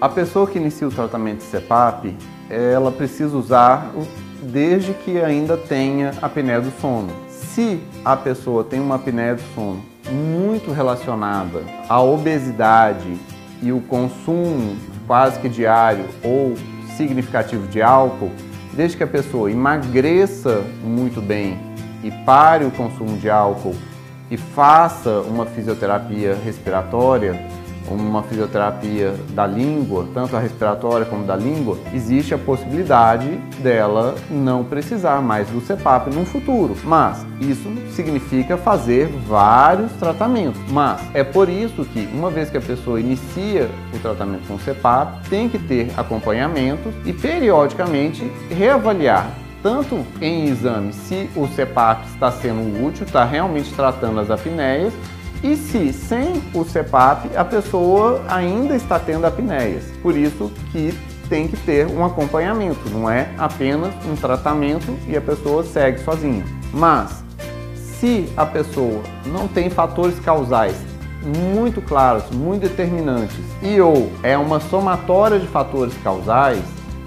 [0.00, 2.16] A pessoa que inicia o tratamento de CEPAP,
[2.48, 3.92] ela precisa usar
[4.42, 7.10] desde que ainda tenha apneia do sono.
[7.28, 13.14] Se a pessoa tem uma apneia do sono muito relacionada à obesidade
[13.62, 14.74] e o consumo
[15.06, 16.54] quase que diário ou
[16.96, 18.30] significativo de álcool,
[18.72, 21.58] desde que a pessoa emagreça muito bem
[22.02, 23.76] e pare o consumo de álcool
[24.30, 31.78] e faça uma fisioterapia respiratória, uma fisioterapia da língua, tanto a respiratória como da língua,
[31.92, 36.76] existe a possibilidade dela não precisar mais do CEPAP no futuro.
[36.84, 40.60] Mas isso significa fazer vários tratamentos.
[40.70, 45.28] Mas é por isso que, uma vez que a pessoa inicia o tratamento com CEPAP,
[45.28, 49.30] tem que ter acompanhamento e periodicamente reavaliar
[49.62, 54.92] tanto em exame se o CEPAP está sendo útil, está realmente tratando as apneias,
[55.42, 59.84] e se sem o CEPAP a pessoa ainda está tendo apneias.
[60.02, 60.92] Por isso que
[61.28, 66.44] tem que ter um acompanhamento, não é apenas um tratamento e a pessoa segue sozinha.
[66.72, 67.22] Mas
[67.74, 70.76] se a pessoa não tem fatores causais
[71.22, 76.62] muito claros, muito determinantes e ou é uma somatória de fatores causais,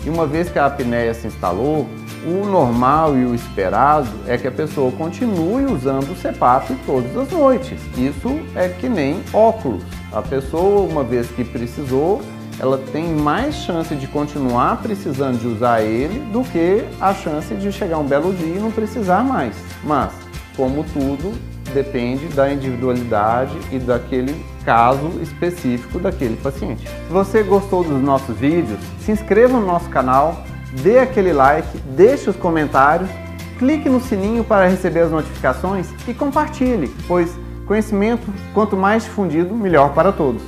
[0.06, 1.88] e uma vez que a apneia se instalou,
[2.26, 7.32] o normal e o esperado é que a pessoa continue usando o CEPAP todas as
[7.32, 7.80] noites.
[7.98, 9.84] Isso é que nem óculos.
[10.12, 12.22] A pessoa, uma vez que precisou,
[12.60, 17.72] ela tem mais chance de continuar precisando de usar ele do que a chance de
[17.72, 19.56] chegar um belo dia e não precisar mais.
[19.84, 20.14] Mas,
[20.56, 21.34] como tudo,
[21.74, 26.88] depende da individualidade e daquele caso específico daquele paciente.
[26.88, 30.44] Se você gostou dos nossos vídeos, se inscreva no nosso canal
[30.82, 33.10] dê aquele like, deixe os comentários,
[33.58, 37.32] clique no sininho para receber as notificações e compartilhe, pois
[37.66, 40.42] conhecimento, quanto mais difundido, melhor para todos.